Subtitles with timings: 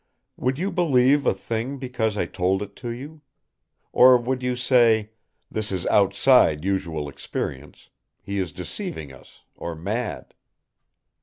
[0.35, 3.21] Would you believe a thing because I told it to you?
[3.93, 5.11] Or would you say:
[5.51, 7.91] 'This is outside usual experience.
[8.23, 10.33] He is deceiving us, or mad'?"